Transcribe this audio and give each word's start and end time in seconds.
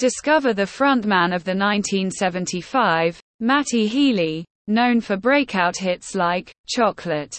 discover 0.00 0.54
the 0.54 0.62
frontman 0.62 1.34
of 1.34 1.44
the 1.44 1.54
1975, 1.54 3.20
Matty 3.38 3.86
Healy, 3.86 4.46
known 4.66 4.98
for 5.02 5.18
breakout 5.18 5.76
hits 5.76 6.14
like 6.14 6.50
Chocolate. 6.66 7.36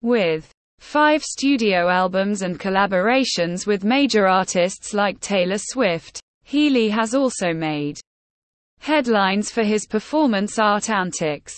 With 0.00 0.52
five 0.78 1.24
studio 1.24 1.88
albums 1.88 2.42
and 2.42 2.60
collaborations 2.60 3.66
with 3.66 3.82
major 3.82 4.28
artists 4.28 4.94
like 4.94 5.18
Taylor 5.18 5.58
Swift, 5.58 6.20
Healy 6.44 6.90
has 6.90 7.12
also 7.12 7.52
made 7.52 7.98
headlines 8.78 9.50
for 9.50 9.64
his 9.64 9.84
performance 9.88 10.60
art 10.60 10.88
antics. 10.90 11.56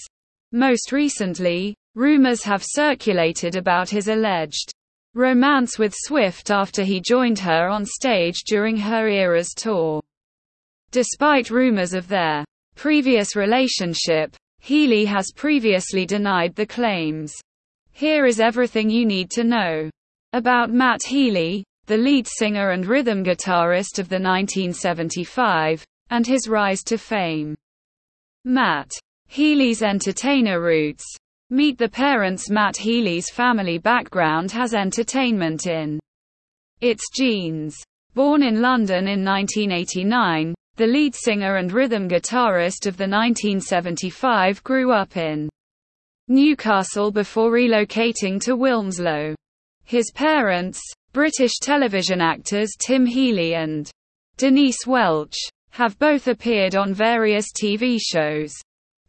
Most 0.50 0.92
recently, 0.92 1.74
rumors 1.94 2.42
have 2.44 2.64
circulated 2.64 3.54
about 3.54 3.90
his 3.90 4.08
alleged 4.08 4.72
romance 5.12 5.78
with 5.78 5.94
Swift 5.94 6.50
after 6.50 6.84
he 6.84 7.02
joined 7.02 7.38
her 7.40 7.68
on 7.68 7.84
stage 7.84 8.44
during 8.46 8.78
her 8.78 9.08
Eras 9.08 9.52
tour. 9.54 10.00
Despite 10.96 11.50
rumors 11.50 11.92
of 11.92 12.08
their 12.08 12.42
previous 12.74 13.36
relationship, 13.36 14.34
Healy 14.60 15.04
has 15.04 15.30
previously 15.36 16.06
denied 16.06 16.54
the 16.54 16.64
claims. 16.64 17.34
Here 17.92 18.24
is 18.24 18.40
everything 18.40 18.88
you 18.88 19.04
need 19.04 19.30
to 19.32 19.44
know 19.44 19.90
about 20.32 20.72
Matt 20.72 21.00
Healy, 21.04 21.64
the 21.84 21.98
lead 21.98 22.26
singer 22.26 22.70
and 22.70 22.86
rhythm 22.86 23.22
guitarist 23.22 23.98
of 23.98 24.08
the 24.08 24.18
1975, 24.18 25.84
and 26.08 26.26
his 26.26 26.48
rise 26.48 26.82
to 26.84 26.96
fame. 26.96 27.54
Matt 28.46 28.90
Healy's 29.28 29.82
entertainer 29.82 30.62
roots. 30.62 31.04
Meet 31.50 31.76
the 31.76 31.90
parents 31.90 32.48
Matt 32.48 32.78
Healy's 32.78 33.28
family 33.28 33.76
background 33.76 34.50
has 34.52 34.72
entertainment 34.72 35.66
in 35.66 36.00
its 36.80 37.04
genes. 37.14 37.76
Born 38.14 38.42
in 38.42 38.62
London 38.62 39.06
in 39.08 39.22
1989, 39.22 40.54
the 40.76 40.86
lead 40.86 41.14
singer 41.14 41.56
and 41.56 41.72
rhythm 41.72 42.06
guitarist 42.06 42.86
of 42.86 42.98
the 42.98 43.08
1975 43.08 44.62
grew 44.62 44.92
up 44.92 45.16
in 45.16 45.48
Newcastle 46.28 47.10
before 47.10 47.50
relocating 47.50 48.38
to 48.42 48.56
Wilmslow. 48.56 49.34
His 49.84 50.10
parents, 50.14 50.78
British 51.12 51.58
television 51.62 52.20
actors 52.20 52.72
Tim 52.78 53.06
Healy 53.06 53.54
and 53.54 53.90
Denise 54.36 54.86
Welch, 54.86 55.36
have 55.70 55.98
both 55.98 56.28
appeared 56.28 56.76
on 56.76 56.92
various 56.92 57.46
TV 57.52 57.98
shows. 57.98 58.52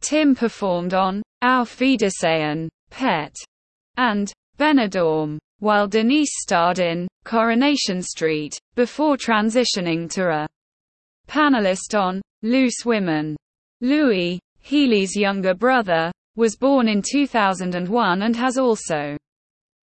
Tim 0.00 0.34
performed 0.34 0.94
on 0.94 1.22
Auf 1.42 1.78
Wiedersehen, 1.78 2.70
Pet, 2.88 3.34
and 3.98 4.32
Benidorm, 4.58 5.38
while 5.58 5.86
Denise 5.86 6.32
starred 6.40 6.78
in 6.78 7.08
Coronation 7.24 8.00
Street, 8.00 8.58
before 8.74 9.16
transitioning 9.16 10.10
to 10.10 10.30
a 10.30 10.48
panelist 11.28 11.98
on 11.98 12.20
Loose 12.42 12.84
Women. 12.84 13.36
Louis, 13.80 14.40
Healy's 14.60 15.14
younger 15.14 15.54
brother, 15.54 16.10
was 16.36 16.56
born 16.56 16.88
in 16.88 17.02
2001 17.02 18.22
and 18.22 18.36
has 18.36 18.58
also 18.58 19.16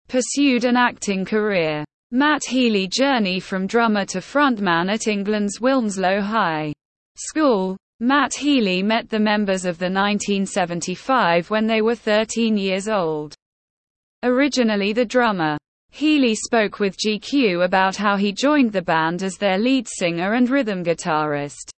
pursued 0.09 0.65
an 0.65 0.77
acting 0.77 1.25
career. 1.25 1.85
Matt 2.13 2.43
Healy 2.49 2.89
journey 2.89 3.39
from 3.39 3.69
drummer 3.69 4.05
to 4.07 4.19
frontman 4.19 4.93
at 4.93 5.07
England's 5.07 5.61
Wilmslow 5.61 6.21
High 6.21 6.73
School. 7.17 7.77
Matt 8.01 8.33
Healy 8.35 8.83
met 8.83 9.09
the 9.09 9.21
members 9.21 9.65
of 9.65 9.79
the 9.79 9.85
1975 9.85 11.51
when 11.51 11.67
they 11.67 11.83
were 11.83 11.95
13 11.95 12.57
years 12.57 12.89
old. 12.89 13.35
Originally 14.25 14.93
the 14.93 15.05
drummer, 15.05 15.57
Healy 15.91 16.35
spoke 16.35 16.79
with 16.79 16.97
GQ 16.97 17.65
about 17.65 17.97
how 17.97 18.17
he 18.17 18.33
joined 18.33 18.73
the 18.73 18.83
band 18.83 19.23
as 19.23 19.37
their 19.37 19.59
lead 19.59 19.87
singer 19.89 20.35
and 20.35 20.49
rhythm 20.49 20.83
guitarist. 20.85 21.71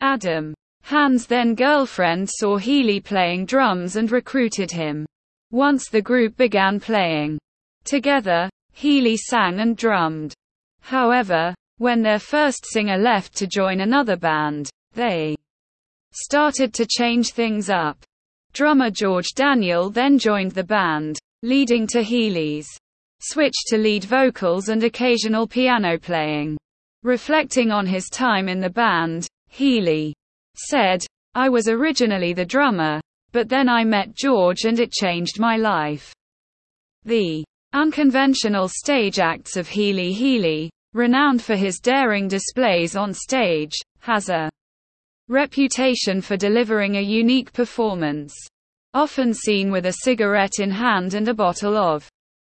Adam 0.00 0.54
Hann's 0.82 1.26
then 1.26 1.54
girlfriend 1.54 2.30
saw 2.30 2.56
Healy 2.56 3.00
playing 3.00 3.44
drums 3.44 3.96
and 3.96 4.10
recruited 4.10 4.70
him. 4.70 5.04
Once 5.50 5.88
the 5.90 6.00
group 6.00 6.36
began 6.36 6.80
playing 6.80 7.38
together, 7.84 8.48
Healy 8.72 9.16
sang 9.16 9.60
and 9.60 9.76
drummed. 9.76 10.32
However, 10.80 11.54
when 11.76 12.02
their 12.02 12.18
first 12.18 12.64
singer 12.64 12.96
left 12.96 13.36
to 13.36 13.46
join 13.46 13.80
another 13.80 14.16
band, 14.16 14.70
they 14.94 15.36
started 16.12 16.72
to 16.74 16.86
change 16.86 17.32
things 17.32 17.68
up. 17.68 18.02
Drummer 18.52 18.90
George 18.90 19.34
Daniel 19.34 19.90
then 19.90 20.18
joined 20.18 20.52
the 20.52 20.64
band, 20.64 21.18
leading 21.42 21.86
to 21.88 22.02
Healy's 22.02 22.68
switched 23.20 23.66
to 23.68 23.78
lead 23.78 24.04
vocals 24.04 24.68
and 24.68 24.84
occasional 24.84 25.46
piano 25.46 25.98
playing. 25.98 26.56
Reflecting 27.02 27.70
on 27.70 27.86
his 27.86 28.08
time 28.08 28.48
in 28.48 28.60
the 28.60 28.70
band, 28.70 29.26
Healy 29.48 30.14
said, 30.56 31.04
I 31.34 31.48
was 31.48 31.68
originally 31.68 32.32
the 32.32 32.44
drummer, 32.44 33.00
but 33.32 33.48
then 33.48 33.68
I 33.68 33.84
met 33.84 34.14
George 34.14 34.64
and 34.64 34.80
it 34.80 34.92
changed 34.92 35.38
my 35.38 35.56
life. 35.56 36.12
The 37.04 37.44
unconventional 37.72 38.68
stage 38.68 39.18
acts 39.18 39.56
of 39.56 39.68
Healy 39.68 40.12
Healy, 40.12 40.70
renowned 40.94 41.42
for 41.42 41.54
his 41.54 41.78
daring 41.78 42.28
displays 42.28 42.96
on 42.96 43.12
stage, 43.12 43.74
has 44.00 44.28
a 44.28 44.50
reputation 45.28 46.20
for 46.20 46.36
delivering 46.36 46.96
a 46.96 47.02
unique 47.02 47.52
performance. 47.52 48.34
Often 48.94 49.34
seen 49.34 49.70
with 49.70 49.86
a 49.86 49.98
cigarette 50.04 50.60
in 50.60 50.70
hand 50.70 51.14
and 51.14 51.28
a 51.28 51.34
bottle 51.34 51.76
of 51.76 52.08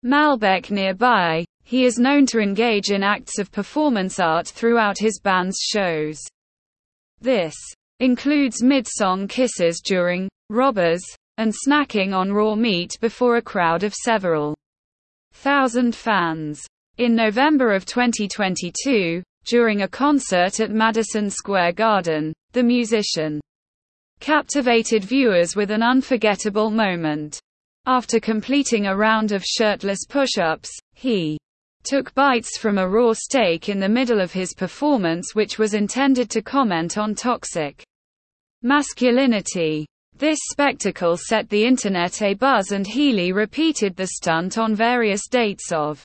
Malbec 0.09 0.71
nearby, 0.71 1.45
he 1.65 1.85
is 1.85 1.99
known 1.99 2.25
to 2.25 2.39
engage 2.39 2.91
in 2.91 3.03
acts 3.03 3.39
of 3.39 3.53
performance 3.53 4.19
art 4.19 4.49
throughout 4.49 4.99
his 4.99 5.21
band's 5.21 5.59
shows. 5.61 6.19
This 7.21 7.55
includes 8.01 8.63
mid-song 8.63 9.29
kisses 9.29 9.83
during 9.85 10.31
Robbers 10.49 11.03
and 11.37 11.53
snacking 11.53 12.15
on 12.15 12.33
raw 12.33 12.55
meat 12.55 12.97
before 13.03 13.37
a 13.37 13.43
crowd 13.43 13.83
of 13.83 13.93
several 13.93 14.55
thousand 15.35 15.95
fans. 15.95 16.65
In 16.97 17.15
November 17.15 17.75
of 17.75 17.85
2022, 17.85 19.23
during 19.45 19.83
a 19.83 19.89
concert 19.89 20.59
at 20.59 20.71
Madison 20.71 21.29
Square 21.29 21.73
Garden, 21.73 22.33
the 22.53 22.63
musician 22.63 23.43
captivated 24.21 25.05
viewers 25.05 25.55
with 25.55 25.71
an 25.71 25.83
unforgettable 25.83 26.71
moment. 26.71 27.39
After 27.89 28.21
completing 28.21 28.87
a 28.87 28.95
round 28.95 29.33
of 29.33 29.43
shirtless 29.43 30.01
push-ups, 30.07 30.71
he 30.93 31.39
took 31.85 32.13
bites 32.13 32.59
from 32.59 32.77
a 32.77 32.87
raw 32.87 33.15
steak 33.15 33.71
in 33.71 33.81
the 33.81 33.89
middle 33.89 34.21
of 34.21 34.31
his 34.31 34.53
performance 34.53 35.35
which 35.35 35.59
was 35.59 35.73
intended 35.73 36.29
to 36.29 36.43
comment 36.43 36.99
on 36.99 37.15
toxic 37.15 37.83
masculinity. 38.61 39.87
This 40.15 40.39
spectacle 40.51 41.17
set 41.17 41.49
the 41.49 41.65
internet 41.65 42.13
abuzz 42.21 42.73
and 42.73 42.87
Healy 42.87 43.33
repeated 43.33 43.97
the 43.97 44.09
stunt 44.09 44.59
on 44.59 44.75
various 44.75 45.27
dates 45.27 45.73
of 45.73 46.05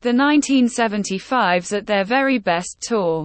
the 0.00 0.10
1975s 0.10 1.72
at 1.72 1.86
their 1.86 2.02
very 2.02 2.38
best 2.38 2.78
tour. 2.80 3.24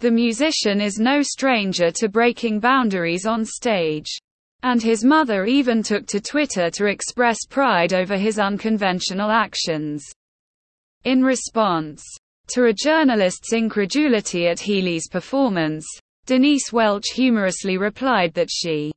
The 0.00 0.10
musician 0.10 0.82
is 0.82 0.98
no 0.98 1.22
stranger 1.22 1.90
to 1.92 2.10
breaking 2.10 2.60
boundaries 2.60 3.24
on 3.24 3.46
stage 3.46 4.18
and 4.62 4.82
his 4.82 5.04
mother 5.04 5.44
even 5.44 5.82
took 5.82 6.06
to 6.06 6.20
Twitter 6.20 6.70
to 6.70 6.86
express 6.86 7.38
pride 7.48 7.92
over 7.92 8.16
his 8.16 8.38
unconventional 8.38 9.30
actions. 9.30 10.04
In 11.04 11.22
response 11.22 12.04
to 12.48 12.66
a 12.66 12.72
journalist's 12.72 13.52
incredulity 13.52 14.46
at 14.46 14.60
Healy's 14.60 15.08
performance, 15.08 15.86
Denise 16.26 16.72
Welch 16.72 17.06
humorously 17.14 17.78
replied 17.78 18.34
that 18.34 18.50
she 18.50 18.92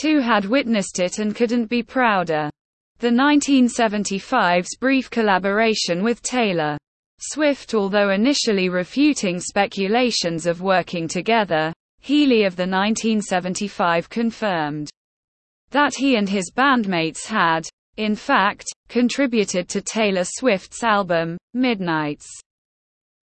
too 0.00 0.20
had 0.20 0.44
witnessed 0.44 0.98
it 0.98 1.18
and 1.18 1.34
couldn't 1.34 1.66
be 1.66 1.82
prouder. 1.82 2.50
The 2.98 3.10
1975's 3.10 4.76
brief 4.76 5.08
collaboration 5.10 6.02
with 6.02 6.20
Taylor 6.22 6.76
Swift 7.20 7.74
although 7.74 8.10
initially 8.10 8.68
refuting 8.68 9.40
speculations 9.40 10.46
of 10.46 10.60
working 10.60 11.08
together, 11.08 11.72
Healy 12.04 12.44
of 12.44 12.54
the 12.54 12.66
1975 12.66 14.10
confirmed 14.10 14.90
that 15.70 15.94
he 15.96 16.16
and 16.16 16.28
his 16.28 16.52
bandmates 16.54 17.24
had, 17.24 17.66
in 17.96 18.14
fact, 18.14 18.66
contributed 18.90 19.70
to 19.70 19.80
Taylor 19.80 20.24
Swift's 20.24 20.84
album, 20.84 21.38
Midnights. 21.54 22.28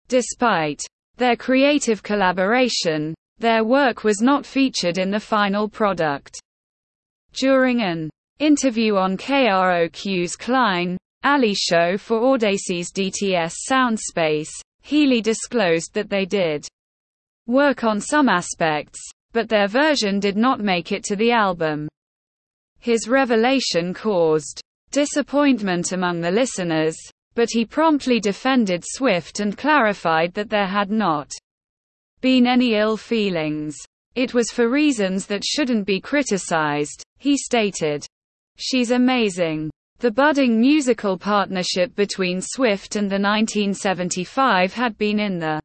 Despite 0.07 0.81
their 1.17 1.35
creative 1.35 2.01
collaboration, 2.01 3.13
their 3.37 3.65
work 3.65 4.05
was 4.05 4.21
not 4.21 4.45
featured 4.45 4.97
in 4.97 5.11
the 5.11 5.19
final 5.19 5.67
product. 5.67 6.39
During 7.33 7.81
an 7.81 8.09
interview 8.39 8.95
on 8.95 9.17
KROQ's 9.17 10.37
Klein, 10.37 10.97
Ally 11.23 11.51
show 11.53 11.97
for 11.97 12.21
Audacy's 12.21 12.93
DTS 12.93 13.55
Soundspace, 13.69 14.51
Healy 14.83 15.19
disclosed 15.19 15.93
that 15.95 16.09
they 16.09 16.23
did 16.23 16.65
work 17.50 17.84
on 17.84 18.00
some 18.00 18.30
aspects, 18.30 19.00
but 19.34 19.50
their 19.50 19.68
version 19.68 20.19
did 20.19 20.38
not 20.38 20.60
make 20.60 20.92
it 20.92 21.04
to 21.04 21.16
the 21.16 21.31
album. 21.31 21.90
His 22.80 23.10
revelation 23.10 23.94
caused 23.94 24.62
disappointment 24.92 25.92
among 25.92 26.22
the 26.22 26.31
listeners, 26.31 26.96
but 27.36 27.50
he 27.51 27.66
promptly 27.66 28.19
defended 28.19 28.84
Swift 28.86 29.40
and 29.40 29.57
clarified 29.57 30.34
that 30.36 30.50
there 30.50 30.68
had 30.68 30.90
not 30.90 31.31
been 32.22 32.48
any 32.48 32.75
ill 32.75 32.98
feelings. 32.98 33.75
It 34.16 34.34
was 34.34 34.51
for 34.51 34.69
reasons 34.69 35.25
that 35.28 35.44
shouldn't 35.44 35.86
be 35.86 36.00
criticized, 36.00 37.04
he 37.18 37.38
stated. 37.38 38.06
She's 38.57 38.92
amazing. 38.92 39.69
The 40.00 40.12
budding 40.12 40.60
musical 40.60 41.18
partnership 41.18 41.96
between 41.96 42.42
Swift 42.42 42.96
and 42.96 43.10
the 43.10 43.19
1975 43.19 44.74
had 44.74 44.98
been 44.98 45.19
in 45.19 45.40
the 45.40 45.58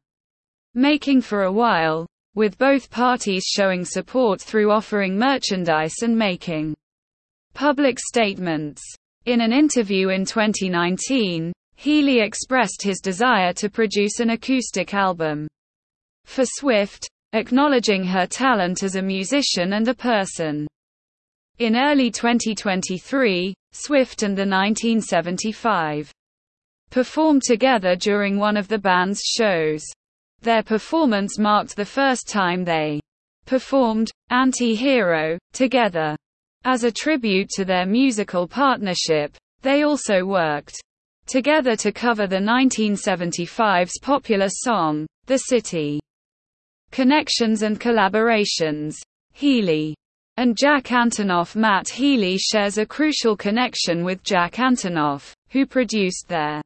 making 0.75 1.21
for 1.21 1.43
a 1.43 1.51
while, 1.51 2.05
with 2.35 2.57
both 2.57 2.91
parties 2.91 3.45
showing 3.45 3.85
support 3.85 4.41
through 4.41 4.71
offering 4.71 5.17
merchandise 5.17 5.95
and 6.01 6.17
making 6.17 6.75
public 7.53 7.97
statements. 7.99 8.83
In 9.25 9.41
an 9.41 9.53
interview 9.53 10.09
in 10.09 10.25
2019, 10.25 11.53
Healy 11.77 12.19
expressed 12.19 12.81
his 12.83 12.99
desire 12.99 13.53
to 13.53 13.69
produce 13.69 14.19
an 14.19 14.31
acoustic 14.31 14.93
album 14.93 15.47
for 16.25 16.45
Swift, 16.45 17.09
acknowledging 17.33 18.03
her 18.03 18.27
talent 18.27 18.83
as 18.83 18.95
a 18.95 19.01
musician 19.01 19.73
and 19.73 19.87
a 19.87 19.93
person. 19.93 20.67
In 21.59 21.75
early 21.75 22.11
2023, 22.11 23.53
Swift 23.71 24.23
and 24.23 24.37
the 24.37 24.41
1975 24.41 26.11
performed 26.89 27.43
together 27.43 27.95
during 27.95 28.37
one 28.37 28.57
of 28.57 28.67
the 28.67 28.77
band's 28.77 29.21
shows. 29.21 29.83
Their 30.41 30.63
performance 30.63 31.39
marked 31.39 31.75
the 31.75 31.85
first 31.85 32.27
time 32.27 32.63
they 32.63 32.99
performed 33.45 34.11
Anti-Hero 34.29 35.37
together. 35.53 36.15
As 36.63 36.83
a 36.83 36.91
tribute 36.91 37.49
to 37.55 37.65
their 37.65 37.85
musical 37.85 38.47
partnership, 38.47 39.35
they 39.61 39.83
also 39.83 40.25
worked 40.25 40.81
together 41.27 41.75
to 41.77 41.91
cover 41.91 42.27
the 42.27 42.37
1975's 42.37 43.99
popular 44.01 44.47
song, 44.49 45.07
The 45.25 45.37
City. 45.37 45.99
Connections 46.91 47.61
and 47.63 47.79
collaborations. 47.79 48.95
Healy 49.33 49.95
and 50.37 50.57
Jack 50.57 50.85
Antonoff 50.85 51.55
Matt 51.55 51.87
Healy 51.87 52.37
shares 52.37 52.77
a 52.77 52.85
crucial 52.85 53.37
connection 53.37 54.03
with 54.03 54.23
Jack 54.23 54.55
Antonoff, 54.55 55.33
who 55.49 55.65
produced 55.65 56.27
their 56.27 56.61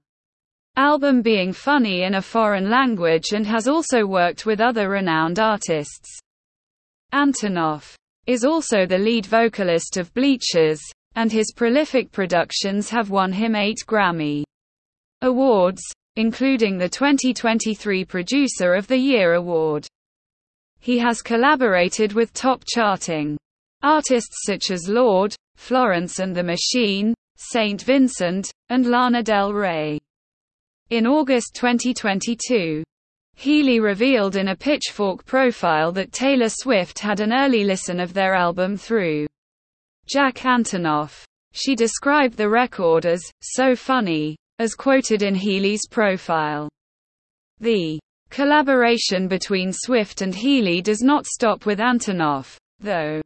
album 0.79 1.21
Being 1.21 1.51
Funny 1.51 2.03
in 2.03 2.15
a 2.15 2.21
Foreign 2.21 2.69
Language 2.69 3.33
and 3.33 3.45
has 3.45 3.67
also 3.67 4.05
worked 4.05 4.45
with 4.45 4.61
other 4.61 4.87
renowned 4.89 5.37
artists. 5.37 6.07
Antonoff 7.13 7.95
is 8.27 8.45
also 8.45 8.85
the 8.85 8.97
lead 8.97 9.25
vocalist 9.25 9.97
of 9.97 10.13
Bleachers, 10.13 10.79
and 11.15 11.33
his 11.33 11.51
prolific 11.53 12.13
productions 12.13 12.89
have 12.89 13.09
won 13.09 13.33
him 13.33 13.57
eight 13.57 13.79
Grammy 13.85 14.45
Awards, 15.21 15.81
including 16.15 16.77
the 16.77 16.87
2023 16.87 18.05
Producer 18.05 18.73
of 18.73 18.87
the 18.87 18.97
Year 18.97 19.33
award. 19.33 19.85
He 20.79 20.97
has 20.99 21.21
collaborated 21.21 22.13
with 22.13 22.31
top 22.31 22.63
charting 22.65 23.37
artists 23.83 24.45
such 24.45 24.71
as 24.71 24.87
Lorde, 24.87 25.35
Florence 25.57 26.19
and 26.19 26.33
the 26.33 26.43
Machine, 26.43 27.13
St. 27.35 27.81
Vincent, 27.81 28.49
and 28.69 28.85
Lana 28.85 29.21
Del 29.21 29.51
Rey. 29.51 29.99
In 30.89 31.05
August 31.05 31.53
2022, 31.53 32.83
Healy 33.35 33.79
revealed 33.79 34.35
in 34.35 34.47
a 34.47 34.55
Pitchfork 34.55 35.23
profile 35.23 35.91
that 35.91 36.11
Taylor 36.11 36.49
Swift 36.49 36.97
had 36.97 37.19
an 37.19 37.31
early 37.31 37.63
listen 37.63 37.99
of 37.99 38.11
their 38.11 38.33
album 38.33 38.75
through 38.75 39.27
Jack 40.07 40.37
Antonoff. 40.37 41.23
She 41.51 41.75
described 41.75 42.37
the 42.37 42.49
record 42.49 43.05
as 43.05 43.21
so 43.39 43.75
funny, 43.75 44.35
as 44.57 44.73
quoted 44.73 45.21
in 45.21 45.35
Healy's 45.35 45.87
profile. 45.87 46.67
The 47.59 47.99
collaboration 48.31 49.27
between 49.27 49.71
Swift 49.71 50.23
and 50.23 50.33
Healy 50.33 50.81
does 50.81 51.03
not 51.03 51.27
stop 51.27 51.67
with 51.67 51.77
Antonoff, 51.77 52.57
though. 52.79 53.21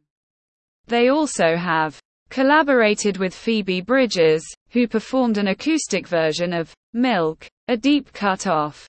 They 0.86 1.08
also 1.08 1.56
have 1.56 1.98
collaborated 2.28 3.16
with 3.16 3.34
Phoebe 3.34 3.80
Bridgers, 3.80 4.44
who 4.74 4.86
performed 4.86 5.38
an 5.38 5.48
acoustic 5.48 6.06
version 6.06 6.52
of 6.52 6.74
Milk, 6.92 7.48
a 7.68 7.76
deep 7.76 8.12
cut 8.12 8.46
off 8.46 8.86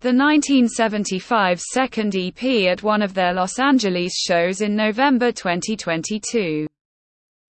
the 0.00 0.08
1975 0.08 1.58
second 1.58 2.14
EP 2.14 2.44
at 2.70 2.82
one 2.82 3.00
of 3.00 3.14
their 3.14 3.32
Los 3.32 3.58
Angeles 3.58 4.12
shows 4.14 4.60
in 4.60 4.76
November 4.76 5.32
2022. 5.32 6.66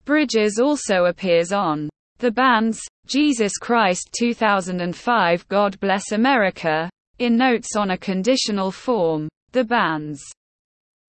Bridgers 0.06 0.58
also 0.58 1.04
appears 1.04 1.52
on 1.52 1.90
the 2.18 2.30
band's 2.30 2.80
Jesus 3.06 3.58
Christ 3.58 4.08
2005 4.18 5.48
God 5.48 5.78
Bless 5.80 6.12
America 6.12 6.88
in 7.18 7.36
Notes 7.36 7.76
on 7.76 7.90
a 7.90 7.98
Conditional 7.98 8.70
Form, 8.70 9.28
the 9.52 9.64
band's 9.64 10.22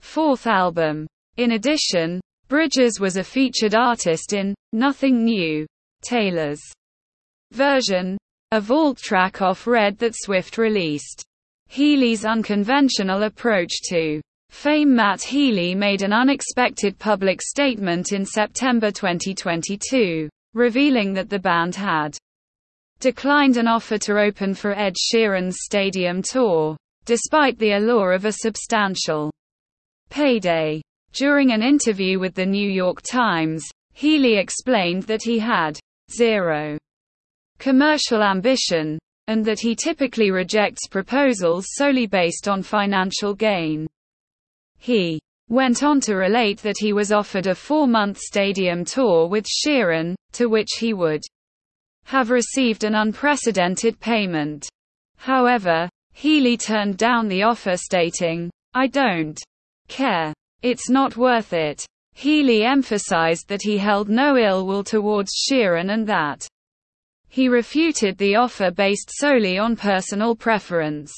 fourth 0.02 0.48
album. 0.48 1.08
In 1.38 1.54
addition, 1.54 2.20
Bridgers 2.50 3.00
was 3.00 3.16
a 3.16 3.24
featured 3.24 3.74
artist 3.74 4.34
in 4.34 4.54
Nothing 4.74 5.24
New, 5.24 5.66
Taylor's 6.02 6.62
version, 7.52 8.18
a 8.52 8.60
vault 8.60 8.98
track 8.98 9.42
off 9.42 9.68
Red 9.68 9.98
that 10.00 10.16
Swift 10.16 10.58
released. 10.58 11.24
Healy's 11.68 12.26
unconventional 12.26 13.24
approach 13.24 13.72
to 13.90 14.22
fame 14.50 14.94
Matt 14.94 15.22
Healy 15.22 15.74
made 15.74 16.02
an 16.02 16.12
unexpected 16.12 17.00
public 17.00 17.42
statement 17.42 18.12
in 18.12 18.26
September 18.26 18.92
2022, 18.92 20.28
revealing 20.54 21.14
that 21.14 21.30
the 21.30 21.40
band 21.40 21.76
had 21.76 22.18
declined 23.00 23.58
an 23.58 23.68
offer 23.68 23.98
to 23.98 24.20
open 24.20 24.54
for 24.54 24.78
Ed 24.78 24.96
Sheeran's 24.98 25.60
stadium 25.62 26.22
tour, 26.22 26.76
despite 27.06 27.58
the 27.58 27.72
allure 27.72 28.12
of 28.12 28.26
a 28.26 28.32
substantial 28.32 29.32
payday. 30.10 30.82
During 31.14 31.52
an 31.52 31.64
interview 31.64 32.20
with 32.20 32.36
the 32.36 32.46
New 32.46 32.70
York 32.70 33.02
Times, 33.02 33.64
Healy 33.94 34.38
explained 34.38 35.04
that 35.04 35.24
he 35.24 35.40
had 35.40 35.80
zero 36.12 36.78
commercial 37.60 38.24
ambition, 38.24 38.98
and 39.28 39.46
that 39.46 39.60
he 39.60 39.76
typically 39.76 40.32
rejects 40.32 40.88
proposals 40.88 41.66
solely 41.74 42.08
based 42.08 42.48
on 42.48 42.64
financial 42.64 43.34
gain. 43.34 43.88
He 44.78 45.22
went 45.48 45.84
on 45.84 46.02
to 46.02 46.16
relate 46.16 46.60
that 46.64 46.78
he 46.80 46.92
was 46.92 47.12
offered 47.12 47.48
a 47.48 47.54
four-month 47.54 48.18
stadium 48.18 48.84
tour 48.84 49.28
with 49.28 49.46
Sheeran, 49.46 50.16
to 50.32 50.48
which 50.48 50.70
he 50.80 50.94
would 50.94 51.22
have 52.06 52.32
received 52.32 52.84
an 52.84 52.96
unprecedented 52.96 54.00
payment. 54.00 54.68
However, 55.18 55.88
Healy 56.14 56.58
turned 56.58 56.98
down 56.98 57.28
the 57.28 57.44
offer 57.44 57.78
stating, 57.78 58.50
I 58.74 58.88
don't 58.88 59.40
care. 59.88 60.34
It's 60.62 60.90
not 60.90 61.16
worth 61.16 61.54
it. 61.54 61.86
Healy 62.14 62.64
emphasized 62.64 63.48
that 63.48 63.62
he 63.64 63.78
held 63.78 64.10
no 64.10 64.38
ill 64.38 64.66
will 64.66 64.84
towards 64.84 65.32
Sheeran 65.34 65.94
and 65.94 66.06
that 66.08 66.48
he 67.30 67.48
refuted 67.48 68.18
the 68.18 68.36
offer 68.36 68.72
based 68.72 69.10
solely 69.18 69.58
on 69.58 69.76
personal 69.76 70.36
preference. 70.36 71.14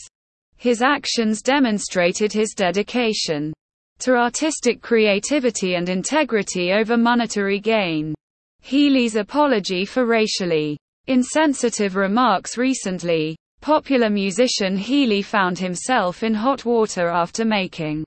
His 0.57 0.81
actions 0.81 1.41
demonstrated 1.41 2.31
his 2.31 2.53
dedication 2.53 3.51
to 3.99 4.15
artistic 4.15 4.81
creativity 4.81 5.75
and 5.75 5.89
integrity 5.89 6.71
over 6.71 6.97
monetary 6.97 7.59
gain. 7.59 8.13
Healy's 8.61 9.15
apology 9.15 9.85
for 9.85 10.05
racially 10.05 10.77
insensitive 11.07 11.95
remarks 11.95 12.57
recently. 12.57 13.35
Popular 13.59 14.09
musician 14.09 14.77
Healy 14.77 15.21
found 15.21 15.57
himself 15.57 16.23
in 16.23 16.33
hot 16.33 16.63
water 16.63 17.09
after 17.09 17.43
making 17.43 18.05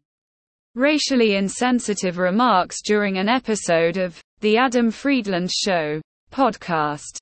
racially 0.76 1.36
insensitive 1.36 2.18
remarks 2.18 2.82
during 2.84 3.16
an 3.16 3.30
episode 3.30 3.96
of 3.96 4.20
The 4.40 4.58
Adam 4.58 4.90
Friedland 4.90 5.50
Show 5.50 6.02
podcast. 6.30 7.16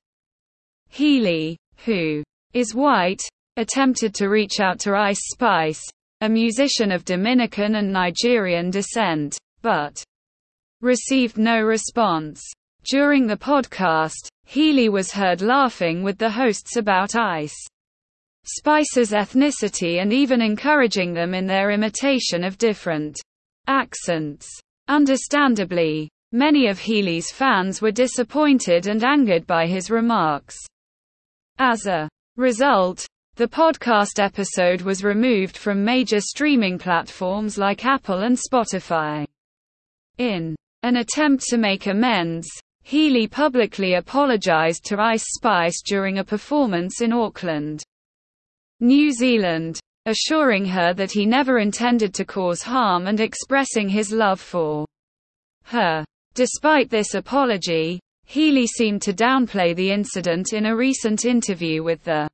Healy, 0.89 1.57
who 1.85 2.25
is 2.53 2.75
white, 2.75 3.23
attempted 3.57 4.13
to 4.17 4.29
reach 4.29 4.59
out 4.59 4.81
to 4.81 4.97
Ice 4.97 5.21
Spice, 5.31 5.81
a 6.21 6.29
musician 6.29 6.91
of 6.91 7.05
Dominican 7.05 7.77
and 7.77 7.93
Nigerian 7.93 8.71
descent, 8.71 9.39
but 9.63 10.03
received 10.81 11.39
no 11.39 11.61
response. 11.61 12.43
During 12.91 13.29
the 13.29 13.37
podcast, 13.37 14.27
Healy 14.47 14.89
was 14.89 15.13
heard 15.13 15.43
laughing 15.43 16.03
with 16.03 16.19
the 16.19 16.31
hosts 16.31 16.77
about 16.77 17.15
Ice 17.15 17.55
Spice's 18.47 19.13
ethnicity 19.13 20.03
and 20.03 20.13
even 20.13 20.43
encouraging 20.43 21.15
them 21.15 21.35
in 21.35 21.47
their 21.47 21.71
imitation 21.71 22.43
of 22.43 22.59
different 22.59 23.17
accents. 23.67 24.49
Understandably, 24.89 26.11
many 26.33 26.67
of 26.67 26.79
Healy's 26.79 27.31
fans 27.31 27.81
were 27.81 27.91
disappointed 27.91 28.87
and 28.87 29.03
angered 29.03 29.47
by 29.47 29.67
his 29.67 29.91
remarks. 29.91 30.57
As 31.59 31.87
a 31.87 32.09
result, 32.37 33.07
the 33.37 33.49
podcast 33.49 34.19
episode 34.19 34.83
was 34.83 35.03
removed 35.03 35.57
from 35.57 35.85
major 35.85 36.21
streaming 36.21 36.79
platforms 36.79 37.59
like 37.59 37.85
Apple 37.85 38.23
and 38.23 38.37
Spotify. 38.37 39.27
In 40.19 40.55
an 40.83 40.97
attempt 40.97 41.45
to 41.49 41.57
make 41.57 41.87
amends, 41.87 42.49
Healy 42.83 43.27
publicly 43.27 43.95
apologized 43.95 44.85
to 44.85 45.01
Ice 45.01 45.25
Spice 45.37 45.81
during 45.83 46.19
a 46.19 46.25
performance 46.25 47.01
in 47.01 47.13
Auckland, 47.13 47.83
New 48.81 49.13
Zealand. 49.13 49.81
Assuring 50.07 50.65
her 50.65 50.93
that 50.95 51.13
he 51.13 51.27
never 51.27 51.59
intended 51.59 52.13
to 52.15 52.25
cause 52.25 52.63
harm 52.63 53.07
and 53.07 53.21
expressing 53.21 53.89
his 53.89 54.13
love 54.13 54.41
for 54.41 54.87
her. 55.65 56.05
Despite 56.35 56.91
this 56.91 57.15
apology, 57.15 58.01
Healy 58.27 58.67
seemed 58.67 59.03
to 59.03 59.13
downplay 59.13 59.75
the 59.75 59.91
incident 59.91 60.53
in 60.53 60.67
a 60.67 60.77
recent 60.77 61.25
interview 61.25 61.83
with 61.83 62.03
the 62.05 62.29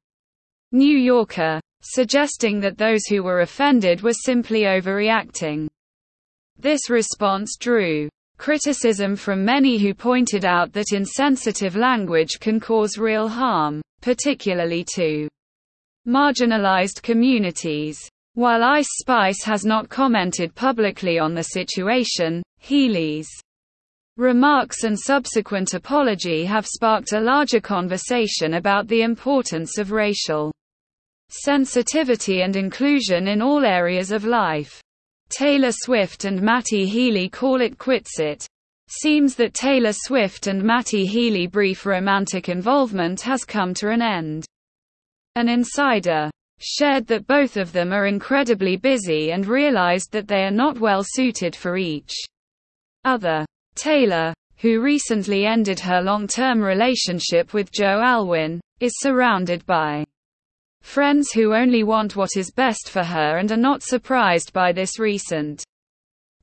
New 0.72 0.96
Yorker, 0.96 1.60
suggesting 1.82 2.60
that 2.60 2.78
those 2.78 3.06
who 3.06 3.22
were 3.22 3.40
offended 3.40 4.02
were 4.02 4.12
simply 4.12 4.62
overreacting. 4.62 5.68
This 6.58 6.88
response 6.88 7.56
drew 7.58 8.08
criticism 8.36 9.16
from 9.16 9.44
many 9.44 9.78
who 9.78 9.92
pointed 9.92 10.44
out 10.44 10.72
that 10.72 10.92
insensitive 10.92 11.76
language 11.76 12.38
can 12.40 12.58
cause 12.60 12.98
real 12.98 13.28
harm, 13.28 13.82
particularly 14.00 14.84
to 14.94 15.28
marginalized 16.06 17.02
communities. 17.02 17.98
While 18.34 18.62
Ice 18.62 18.88
Spice 18.98 19.42
has 19.44 19.64
not 19.64 19.88
commented 19.88 20.54
publicly 20.54 21.18
on 21.18 21.34
the 21.34 21.42
situation, 21.42 22.42
Healy's 22.58 23.28
remarks 24.16 24.84
and 24.84 24.98
subsequent 24.98 25.74
apology 25.74 26.44
have 26.44 26.66
sparked 26.66 27.12
a 27.12 27.20
larger 27.20 27.60
conversation 27.60 28.54
about 28.54 28.86
the 28.86 29.02
importance 29.02 29.78
of 29.78 29.92
racial 29.92 30.52
sensitivity 31.30 32.42
and 32.42 32.56
inclusion 32.56 33.28
in 33.28 33.40
all 33.40 33.64
areas 33.64 34.10
of 34.12 34.24
life. 34.24 34.80
Taylor 35.30 35.72
Swift 35.72 36.24
and 36.24 36.42
Matty 36.42 36.86
Healy 36.86 37.28
call 37.28 37.60
it 37.60 37.78
quits 37.78 38.18
it. 38.18 38.46
Seems 38.88 39.36
that 39.36 39.54
Taylor 39.54 39.92
Swift 39.92 40.48
and 40.48 40.62
Matty 40.62 41.06
Healy 41.06 41.46
brief 41.46 41.86
romantic 41.86 42.48
involvement 42.48 43.20
has 43.20 43.44
come 43.44 43.72
to 43.74 43.90
an 43.90 44.02
end. 44.02 44.44
An 45.36 45.48
insider 45.48 46.30
shared 46.58 47.06
that 47.06 47.26
both 47.26 47.56
of 47.56 47.72
them 47.72 47.92
are 47.92 48.06
incredibly 48.06 48.76
busy 48.76 49.32
and 49.32 49.46
realized 49.46 50.12
that 50.12 50.28
they 50.28 50.42
are 50.42 50.50
not 50.50 50.78
well 50.80 51.02
suited 51.04 51.54
for 51.56 51.76
each 51.76 52.12
other. 53.04 53.46
Taylor, 53.74 54.34
who 54.58 54.82
recently 54.82 55.46
ended 55.46 55.80
her 55.80 56.02
long-term 56.02 56.60
relationship 56.60 57.54
with 57.54 57.72
Joe 57.72 58.00
Alwyn, 58.02 58.60
is 58.80 58.92
surrounded 58.98 59.64
by 59.64 60.04
friends 60.82 61.30
who 61.32 61.54
only 61.54 61.82
want 61.82 62.16
what 62.16 62.36
is 62.36 62.50
best 62.50 62.90
for 62.90 63.04
her 63.04 63.38
and 63.38 63.52
are 63.52 63.56
not 63.56 63.82
surprised 63.82 64.52
by 64.52 64.72
this 64.72 64.98
recent 64.98 65.62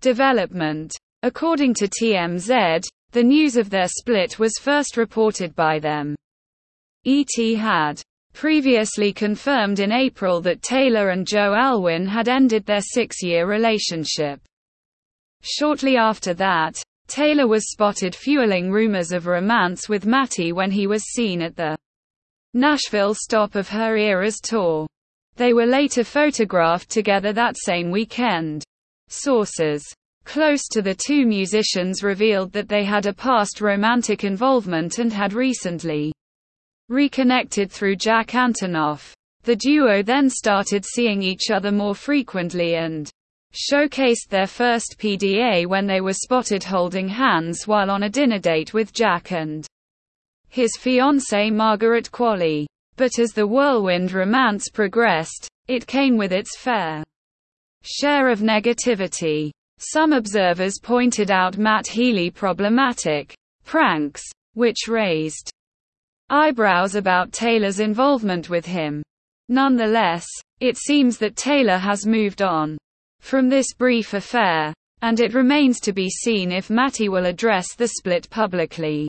development. 0.01 0.95
According 1.23 1.73
to 1.75 1.87
TMZ, 1.87 2.83
the 3.11 3.23
news 3.23 3.57
of 3.57 3.69
their 3.69 3.87
split 3.87 4.39
was 4.39 4.53
first 4.59 4.97
reported 4.97 5.55
by 5.55 5.79
them. 5.79 6.15
ET 7.05 7.57
had 7.57 8.01
previously 8.37 9.11
confirmed 9.11 9.79
in 9.79 9.91
April 9.91 10.41
that 10.41 10.61
Taylor 10.61 11.09
and 11.09 11.25
Joe 11.25 11.55
Alwyn 11.55 12.05
had 12.05 12.29
ended 12.29 12.67
their 12.67 12.81
six-year 12.81 13.47
relationship. 13.47 14.39
Shortly 15.41 15.97
after 15.97 16.35
that, 16.35 16.79
Taylor 17.07 17.47
was 17.47 17.71
spotted 17.71 18.13
fueling 18.13 18.69
rumors 18.71 19.11
of 19.11 19.25
romance 19.25 19.89
with 19.89 20.05
Matty 20.05 20.51
when 20.51 20.69
he 20.69 20.85
was 20.85 21.01
seen 21.13 21.41
at 21.41 21.55
the 21.55 21.75
Nashville 22.53 23.15
stop 23.15 23.55
of 23.55 23.69
her 23.69 23.97
Eras 23.97 24.39
tour. 24.39 24.85
They 25.35 25.53
were 25.53 25.65
later 25.65 26.03
photographed 26.03 26.91
together 26.91 27.33
that 27.33 27.55
same 27.57 27.89
weekend. 27.89 28.63
Sources 29.07 29.83
close 30.25 30.67
to 30.67 30.83
the 30.83 30.93
two 30.93 31.25
musicians 31.25 32.03
revealed 32.03 32.51
that 32.51 32.69
they 32.69 32.83
had 32.83 33.07
a 33.07 33.13
past 33.13 33.61
romantic 33.61 34.23
involvement 34.23 34.99
and 34.99 35.11
had 35.11 35.33
recently 35.33 36.13
reconnected 36.89 37.71
through 37.71 37.95
Jack 37.95 38.29
Antonoff. 38.29 39.13
The 39.43 39.55
duo 39.55 40.03
then 40.03 40.29
started 40.29 40.85
seeing 40.85 41.21
each 41.21 41.51
other 41.51 41.71
more 41.71 41.95
frequently 41.95 42.75
and 42.75 43.09
showcased 43.53 44.29
their 44.29 44.47
first 44.47 44.97
PDA 44.99 45.65
when 45.65 45.87
they 45.87 46.01
were 46.01 46.13
spotted 46.13 46.63
holding 46.63 47.07
hands 47.07 47.67
while 47.67 47.89
on 47.89 48.03
a 48.03 48.09
dinner 48.09 48.39
date 48.39 48.73
with 48.73 48.93
Jack 48.93 49.31
and 49.31 49.65
his 50.49 50.71
fiancée 50.77 51.53
Margaret 51.53 52.11
Qualley. 52.11 52.65
But 52.95 53.19
as 53.19 53.31
the 53.31 53.47
whirlwind 53.47 54.11
romance 54.11 54.69
progressed, 54.69 55.47
it 55.67 55.85
came 55.85 56.17
with 56.17 56.31
its 56.31 56.57
fair 56.57 57.03
share 57.83 58.29
of 58.29 58.39
negativity. 58.39 59.51
Some 59.77 60.13
observers 60.13 60.79
pointed 60.81 61.29
out 61.29 61.57
Matt 61.57 61.87
Healy 61.87 62.31
problematic 62.31 63.35
pranks, 63.63 64.23
which 64.55 64.87
raised 64.87 65.51
eyebrows 66.29 66.95
about 66.95 67.31
Taylor's 67.31 67.79
involvement 67.79 68.49
with 68.49 68.65
him. 68.65 69.01
Nonetheless, 69.49 70.25
it 70.59 70.77
seems 70.77 71.17
that 71.19 71.35
Taylor 71.35 71.77
has 71.77 72.05
moved 72.05 72.41
on 72.41 72.77
from 73.21 73.49
this 73.49 73.73
brief 73.73 74.13
affair, 74.13 74.73
and 75.01 75.19
it 75.19 75.33
remains 75.33 75.79
to 75.81 75.93
be 75.93 76.09
seen 76.09 76.51
if 76.51 76.69
Matty 76.69 77.09
will 77.09 77.25
address 77.25 77.75
the 77.75 77.87
split 77.87 78.29
publicly. 78.29 79.07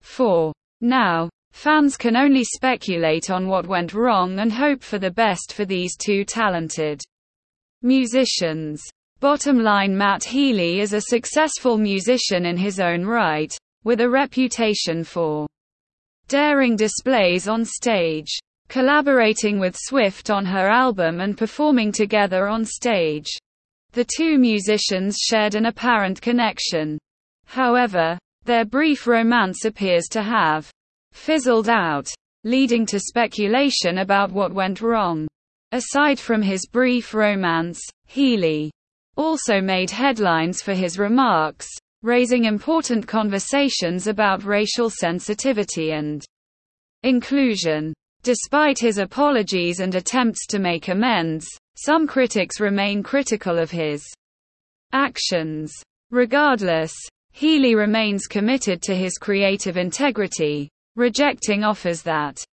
4. 0.00 0.52
Now, 0.80 1.28
fans 1.52 1.96
can 1.96 2.16
only 2.16 2.44
speculate 2.44 3.30
on 3.30 3.48
what 3.48 3.66
went 3.66 3.94
wrong 3.94 4.38
and 4.38 4.52
hope 4.52 4.82
for 4.82 4.98
the 4.98 5.10
best 5.10 5.52
for 5.52 5.64
these 5.64 5.96
two 5.96 6.24
talented 6.24 7.02
musicians. 7.82 8.82
Bottom 9.20 9.62
line 9.62 9.96
Matt 9.96 10.24
Healy 10.24 10.80
is 10.80 10.92
a 10.92 11.00
successful 11.00 11.78
musician 11.78 12.46
in 12.46 12.56
his 12.56 12.80
own 12.80 13.04
right, 13.04 13.56
with 13.84 14.00
a 14.00 14.08
reputation 14.08 15.04
for 15.04 15.46
daring 16.32 16.76
displays 16.76 17.46
on 17.46 17.62
stage, 17.62 18.38
collaborating 18.70 19.58
with 19.58 19.76
Swift 19.78 20.30
on 20.30 20.46
her 20.46 20.66
album 20.66 21.20
and 21.20 21.36
performing 21.36 21.92
together 21.92 22.48
on 22.48 22.64
stage. 22.64 23.28
The 23.92 24.06
two 24.16 24.38
musicians 24.38 25.18
shared 25.18 25.54
an 25.54 25.66
apparent 25.66 26.22
connection. 26.22 26.96
However, 27.44 28.16
their 28.46 28.64
brief 28.64 29.06
romance 29.06 29.66
appears 29.66 30.04
to 30.12 30.22
have 30.22 30.70
fizzled 31.12 31.68
out, 31.68 32.08
leading 32.44 32.86
to 32.86 32.98
speculation 32.98 33.98
about 33.98 34.32
what 34.32 34.54
went 34.54 34.80
wrong. 34.80 35.28
Aside 35.72 36.18
from 36.18 36.40
his 36.40 36.66
brief 36.66 37.12
romance, 37.12 37.78
Healy 38.06 38.70
also 39.18 39.60
made 39.60 39.90
headlines 39.90 40.62
for 40.62 40.72
his 40.72 40.98
remarks, 40.98 41.68
raising 42.02 42.44
important 42.44 43.06
conversations 43.06 44.06
about 44.06 44.44
racial 44.44 44.90
sensitivity 44.90 45.92
and 45.92 46.24
inclusion. 47.02 47.92
Despite 48.22 48.78
his 48.78 48.98
apologies 48.98 49.80
and 49.80 49.94
attempts 49.94 50.46
to 50.48 50.58
make 50.58 50.88
amends, 50.88 51.46
some 51.76 52.06
critics 52.06 52.60
remain 52.60 53.02
critical 53.02 53.58
of 53.58 53.70
his 53.70 54.04
actions. 54.92 55.72
Regardless, 56.10 56.92
Healy 57.32 57.74
remains 57.74 58.26
committed 58.26 58.82
to 58.82 58.94
his 58.94 59.16
creative 59.18 59.76
integrity, 59.76 60.68
rejecting 60.96 61.64
offers 61.64 62.02
that 62.02 62.44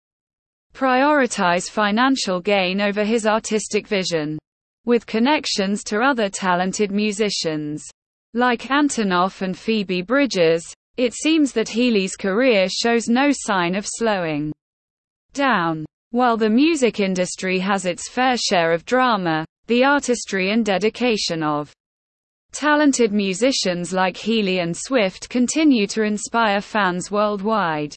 prioritize 0.74 1.70
financial 1.70 2.40
gain 2.40 2.80
over 2.80 3.04
his 3.04 3.26
artistic 3.26 3.88
vision. 3.88 4.38
With 4.86 5.06
connections 5.06 5.84
to 5.86 6.00
other 6.00 6.30
talented 6.30 6.92
musicians, 6.92 7.86
like 8.34 8.64
Antonoff 8.64 9.42
and 9.42 9.58
Phoebe 9.58 10.02
Bridgers, 10.02 10.64
it 10.98 11.14
seems 11.14 11.54
that 11.54 11.70
Healy's 11.70 12.16
career 12.16 12.68
shows 12.70 13.08
no 13.08 13.30
sign 13.32 13.76
of 13.76 13.86
slowing 13.88 14.52
down. 15.34 15.86
While 16.12 16.38
the 16.38 16.50
music 16.50 17.00
industry 17.00 17.60
has 17.60 17.86
its 17.86 18.10
fair 18.10 18.38
share 18.38 18.72
of 18.72 18.86
drama, 18.86 19.46
the 19.68 19.84
artistry 19.84 20.52
and 20.52 20.66
dedication 20.66 21.44
of 21.44 21.74
Talented 22.52 23.14
musicians 23.14 23.94
like 23.94 24.18
Healy 24.18 24.60
and 24.60 24.76
Swift 24.76 25.30
continue 25.30 25.86
to 25.88 26.02
inspire 26.02 26.62
fans 26.62 27.12
worldwide. 27.12 27.96